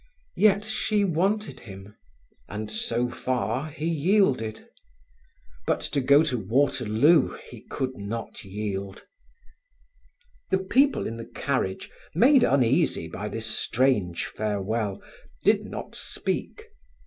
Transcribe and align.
Yet 0.35 0.65
she 0.65 1.05
wanted 1.05 1.59
him, 1.59 1.95
and 2.49 2.71
so 2.71 3.07
far 3.07 3.69
he 3.69 3.85
yielded. 3.85 4.67
But 5.67 5.79
to 5.81 6.01
go 6.01 6.23
to 6.23 6.39
Waterloo 6.39 7.37
he 7.51 7.61
could 7.69 7.95
not 7.97 8.43
yield. 8.43 9.05
The 10.49 10.57
people 10.57 11.05
in 11.05 11.17
the 11.17 11.25
carriage, 11.27 11.91
made 12.15 12.43
uneasy 12.43 13.07
by 13.09 13.29
this 13.29 13.45
strange 13.45 14.25
farewell, 14.25 14.99
did 15.43 15.65
not 15.65 15.93
speak. 15.93 16.69